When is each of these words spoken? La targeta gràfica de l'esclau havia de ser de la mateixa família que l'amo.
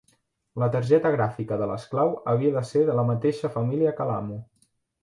La 0.63 0.69
targeta 0.75 1.11
gràfica 1.17 1.59
de 1.63 1.67
l'esclau 1.73 2.17
havia 2.35 2.57
de 2.59 2.67
ser 2.73 2.85
de 2.89 2.99
la 3.03 3.07
mateixa 3.15 3.55
família 3.61 3.97
que 4.01 4.11
l'amo. 4.13 4.43